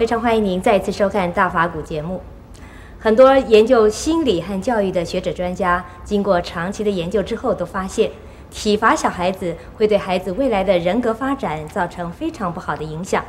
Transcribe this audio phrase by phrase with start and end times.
[0.00, 2.22] 非常欢迎您再次收看大法古节目。
[2.98, 8.10] 很多研究心理和教育的学者专家，经过长期的研究之后，都发现
[8.50, 13.22] 体罚小孩子会对孩子未来的人格发展造成非常不好的影响。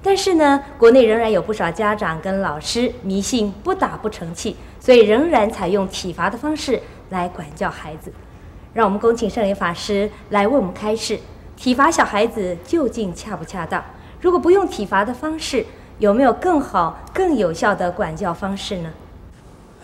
[0.00, 6.80] 但是呢，国内仍然有不少家长跟老师迷信不打不成器，所以仍然采用体罚的方式
[7.10, 8.12] 来管教孩子。
[8.74, 11.18] 让我们恭请圣灵法师来为我们开示：
[11.56, 13.82] 体罚小孩子究竟恰不恰当？
[14.20, 15.66] 如果不用体罚的方式，
[15.98, 18.90] 有没有更好、更有效的管教方式呢？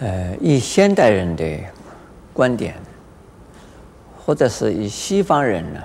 [0.01, 1.59] 呃，以现代人的
[2.33, 2.75] 观点，
[4.19, 5.80] 或者是以西方人呢，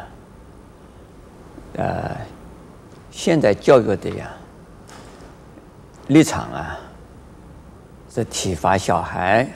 [1.78, 2.12] 呃，
[3.10, 4.30] 现在教育的呀
[6.08, 6.78] 立场啊，
[8.14, 9.48] 是体罚小孩，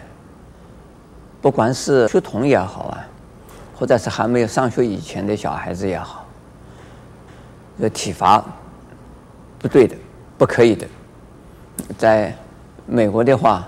[1.42, 3.08] 不管是学童也好啊，
[3.78, 6.26] 或者是还没有上学以前的小孩子也好，
[7.80, 8.42] 这体罚
[9.60, 9.98] 不对的。
[10.42, 10.88] 不可以的，
[12.00, 12.36] 在
[12.88, 13.64] 美国的话，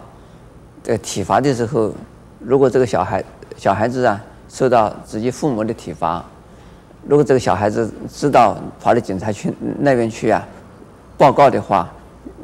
[0.82, 1.94] 在体罚的时候，
[2.40, 3.24] 如果这个小孩
[3.56, 6.26] 小孩子啊受到自己父母的体罚，
[7.08, 10.44] 如果这个小孩子知道跑到警察去那边去啊
[11.16, 11.88] 报告的话，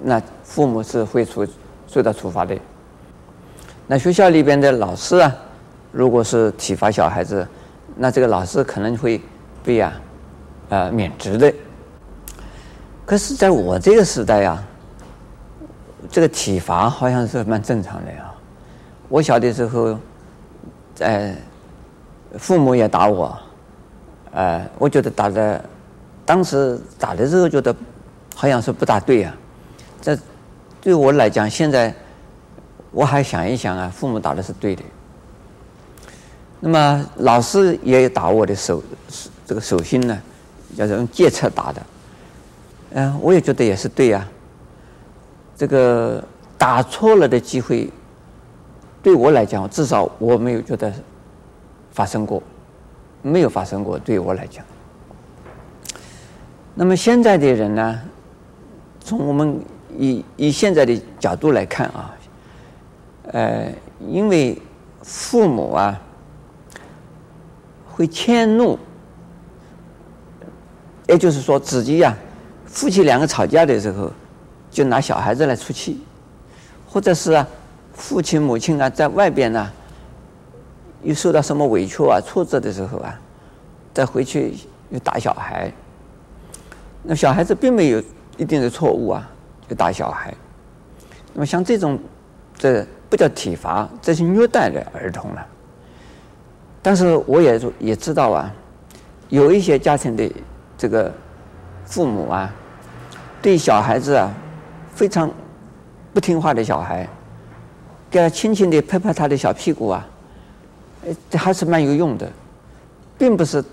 [0.03, 1.47] 那父母是会受
[1.88, 2.55] 受到处罚的。
[3.88, 5.36] 那学校里边的老师啊，
[5.91, 7.47] 如果是体罚小孩子，
[7.95, 9.19] 那这个老师可能会
[9.64, 9.91] 被啊
[10.69, 11.52] 呃免职的。
[13.09, 14.63] 可是，在我这个时代呀，
[16.11, 18.31] 这个体罚好像是蛮正常的呀。
[19.07, 19.97] 我小的时候，
[20.93, 21.35] 在
[22.37, 23.35] 父母也打我，
[24.31, 25.65] 呃，我觉得打的，
[26.23, 27.75] 当时打的时候觉得
[28.35, 29.35] 好像是不大对呀。
[29.99, 30.15] 这
[30.80, 31.91] 对我来讲，现在
[32.91, 34.83] 我还想一想啊，父母打的是对的。
[36.59, 38.83] 那么老师也打我的手，
[39.47, 40.15] 这个手心呢，
[40.77, 41.81] 叫做用戒尺打的。
[42.92, 44.27] 嗯，我也觉得也是对呀。
[45.55, 46.23] 这个
[46.58, 47.89] 打错了的机会，
[49.04, 50.92] 对我来讲，至少我没有觉得
[51.92, 52.42] 发生过，
[53.22, 54.00] 没有发生过。
[54.00, 54.66] 对我来讲，
[56.73, 58.02] 那么现在的人呢，
[59.02, 59.60] 从我们
[59.98, 62.16] 以以现在的角度来看啊，
[63.33, 63.71] 呃，
[64.08, 64.58] 因为
[65.04, 66.00] 父母啊
[67.86, 68.80] 会迁怒，
[71.08, 72.17] 也就是说自己呀。
[72.79, 74.09] 夫妻两个吵架的时候，
[74.71, 76.01] 就拿小孩子来出气，
[76.87, 77.45] 或者是啊，
[77.91, 79.69] 父亲母亲啊，在外边呢，
[81.03, 83.19] 又受到什么委屈啊、挫折的时候啊，
[83.93, 84.55] 再回去
[84.91, 85.69] 又打小孩。
[87.03, 88.01] 那小孩子并没有
[88.37, 89.29] 一定的错误啊，
[89.67, 90.33] 就打小孩。
[91.33, 91.99] 那么像这种，
[92.57, 95.45] 这不叫体罚，这是虐待的儿童了。
[96.81, 98.49] 但是我也也知道啊，
[99.27, 100.31] 有一些家庭的
[100.77, 101.13] 这个。
[101.85, 102.53] 父母啊，
[103.42, 104.32] 对小孩子啊，
[104.94, 105.30] 非常
[106.14, 107.08] 不听话的小孩，
[108.10, 110.05] 给他轻轻的拍拍他的小屁股啊，
[111.30, 112.30] 这还是蛮有用的，
[113.17, 113.64] 并不是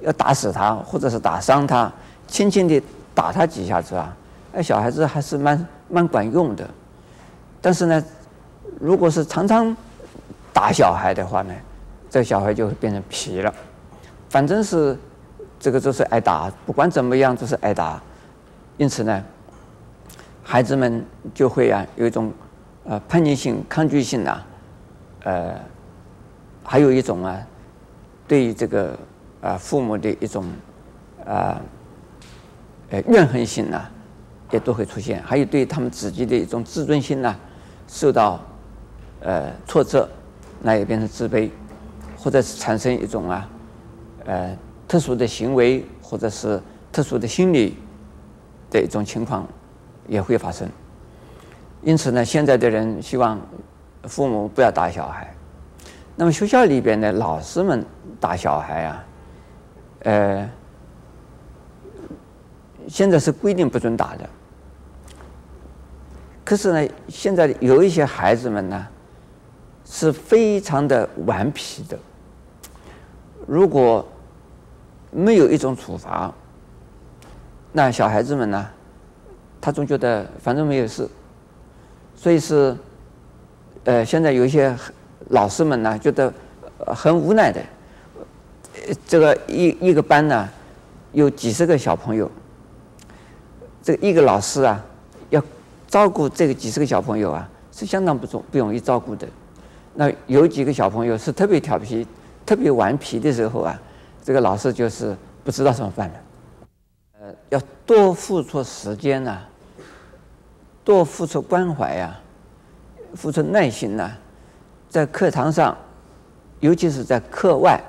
[0.00, 1.90] 要打死他或者是打伤他，
[2.26, 2.82] 轻轻的
[3.14, 4.16] 打他几下子啊，
[4.54, 6.68] 哎，小孩子还是蛮蛮管用的。
[7.60, 8.04] 但是呢，
[8.80, 9.76] 如果是常常
[10.52, 11.54] 打小孩的话呢，
[12.10, 13.54] 这小孩就会变成皮了，
[14.28, 14.98] 反正是。
[15.64, 18.02] 这个就是挨打，不管怎么样就是挨打，
[18.76, 19.24] 因此呢，
[20.42, 22.32] 孩子们就会啊有一种
[22.84, 24.46] 呃叛逆性、抗拒性啊，
[25.24, 25.54] 呃，
[26.64, 27.40] 还有一种啊
[28.26, 28.90] 对于这个
[29.40, 30.44] 啊、呃、父母的一种
[31.26, 31.60] 啊
[32.90, 33.90] 呃怨恨性啊，
[34.50, 37.36] 也都会出现，还有对他们自己的一种自尊心呢
[37.86, 38.40] 受到
[39.20, 40.08] 呃挫折，
[40.60, 41.50] 那也变成自卑，
[42.16, 43.48] 或者是产生一种啊
[44.26, 44.56] 呃。
[44.88, 46.60] 特殊的行为或者是
[46.92, 47.78] 特殊的心理
[48.72, 49.46] 的一种情况
[50.08, 50.66] 也会发生，
[51.82, 53.38] 因此呢，现在的人希望
[54.04, 55.32] 父母不要打小孩。
[56.16, 57.84] 那么学校里边的老师们
[58.18, 59.04] 打小孩啊，
[60.04, 60.50] 呃，
[62.88, 64.28] 现在是规定不准打的。
[66.44, 68.88] 可是呢，现在有一些孩子们呢，
[69.84, 71.98] 是非常的顽皮的，
[73.46, 74.06] 如果
[75.10, 76.32] 没有一种处罚，
[77.72, 78.68] 那小孩子们呢，
[79.60, 81.08] 他总觉得反正没有事，
[82.14, 82.76] 所以是，
[83.84, 84.76] 呃，现在有一些
[85.30, 86.32] 老师们呢，觉得
[86.88, 87.60] 很无奈的，
[89.06, 90.48] 这个一一个班呢，
[91.12, 92.30] 有几十个小朋友，
[93.82, 94.84] 这个一个老师啊，
[95.30, 95.42] 要
[95.88, 99.26] 照顾这个几十个小朋友啊，是相当不容不容易照顾的。
[99.94, 102.06] 那有几个小朋友是特别调皮、
[102.44, 103.80] 特别顽皮的时候啊。
[104.24, 106.14] 这个老师就是不知道怎么办了，
[107.50, 109.38] 要多付出时间呐，
[110.84, 112.18] 多付出关怀呀、
[113.14, 114.10] 付出耐心呐、
[114.88, 115.76] 在课堂上，
[116.60, 117.80] 尤其是在课外、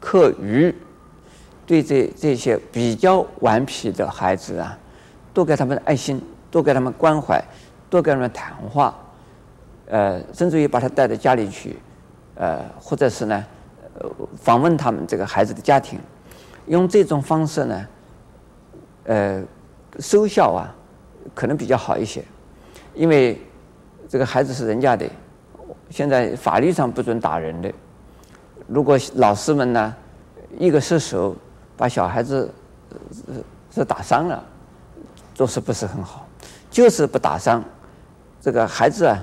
[0.00, 0.74] 课余，
[1.66, 4.78] 对这这些比较顽皮的孩子啊，
[5.32, 7.42] 多给他们爱心，多给他们关怀，
[7.90, 8.94] 多给他们谈话，
[9.86, 11.78] 呃，甚至于把他带到家里去，
[12.34, 13.44] 呃，或者是呢，
[13.98, 15.98] 呃，访问他们这个孩子的家庭，
[16.66, 17.86] 用这种方式呢，
[19.06, 19.42] 呃，
[19.98, 20.72] 收效啊。
[21.34, 22.24] 可能比较好一些，
[22.94, 23.36] 因为
[24.08, 25.04] 这个孩子是人家的，
[25.90, 27.70] 现在法律上不准打人的。
[28.68, 29.94] 如果老师们呢，
[30.56, 31.34] 一个失手
[31.76, 32.48] 把小孩子
[33.74, 34.42] 是打伤了，
[35.34, 36.28] 做事不是很好。
[36.70, 37.62] 就是不打伤
[38.40, 39.18] 这个孩子啊，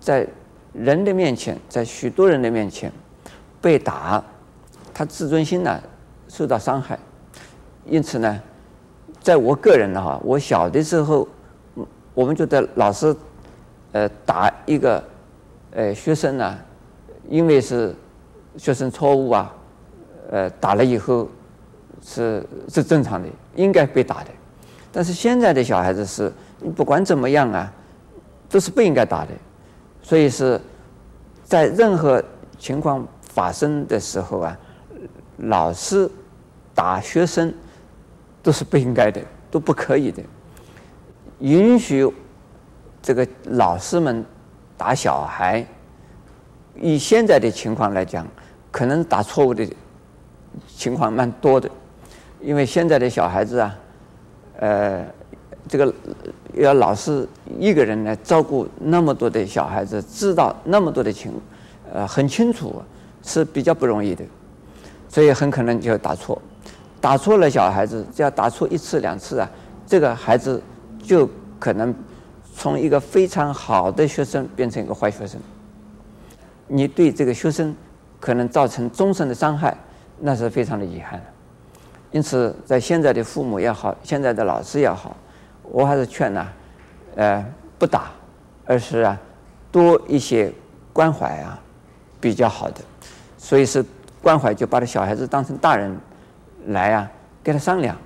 [0.00, 0.26] 在
[0.72, 2.90] 人的面前，在许多人的面前
[3.60, 4.22] 被打，
[4.92, 5.80] 他自尊心呢
[6.28, 6.98] 受到伤害。
[7.84, 8.42] 因此呢，
[9.26, 11.26] 在我个人的话，我小的时候。
[12.14, 13.14] 我们觉得老师，
[13.92, 15.04] 呃，打一个，
[15.72, 16.58] 呃，学生呢，
[17.28, 17.94] 因为是
[18.56, 19.52] 学生错误啊，
[20.30, 21.28] 呃，打了以后
[22.00, 24.30] 是是正常的，应该被打的。
[24.90, 26.32] 但是现在的小孩子是，
[26.74, 27.70] 不管怎么样啊，
[28.48, 29.32] 都是不应该打的。
[30.02, 30.58] 所以是
[31.44, 32.22] 在任何
[32.58, 34.58] 情况发生的时候啊，
[35.36, 36.10] 老师
[36.74, 37.52] 打学生
[38.46, 39.20] 都是不应该的，
[39.50, 40.22] 都不可以的。
[41.40, 42.08] 允许
[43.02, 44.24] 这个老师们
[44.76, 45.66] 打小孩，
[46.80, 48.24] 以现在的情况来讲，
[48.70, 49.68] 可能打错误的
[50.68, 51.68] 情况蛮多的，
[52.40, 53.76] 因为现在的小孩子啊，
[54.60, 55.04] 呃，
[55.66, 55.92] 这个
[56.54, 57.28] 要老师
[57.58, 61.32] 一个人来照顾那么多的小孩子，知道那么多的情，
[61.92, 62.80] 呃，很清楚
[63.24, 64.24] 是比较不容易的，
[65.08, 66.40] 所以很可能就打错，
[67.06, 69.48] 打错了小孩子，只要打错一次两次啊，
[69.86, 70.60] 这个孩子。
[71.00, 71.30] 就
[71.60, 71.94] 可能
[72.52, 75.40] 从一个非常好的学生变成一个坏学生，
[76.66, 77.72] 你对这个学生
[78.18, 79.76] 可能造成终身的伤害，
[80.18, 81.22] 那是非常的遗憾。
[82.10, 85.16] 因此，在现在的父母也好，现在的老师也好，
[85.62, 86.48] 我还是劝呐，
[87.14, 87.46] 呃，
[87.78, 88.10] 不打，
[88.64, 89.16] 而是啊，
[89.70, 90.52] 多一些
[90.92, 91.56] 关怀啊，
[92.20, 92.80] 比较好的。
[93.38, 93.84] 所以是
[94.20, 95.96] 关怀，就把这小孩子当成大人
[96.66, 97.10] 来啊，
[97.42, 97.96] 跟他商量，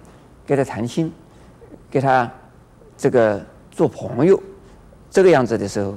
[0.47, 1.13] 跟他谈心，
[1.91, 2.31] 跟他。
[3.03, 4.39] 这个做朋友，
[5.09, 5.95] 这个样子的时候，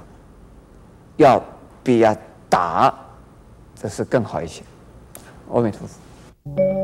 [1.18, 1.44] 要
[1.84, 2.16] 比啊
[2.50, 2.96] 打，
[3.76, 4.64] 这是更好一些。
[5.52, 6.83] 阿弥陀佛。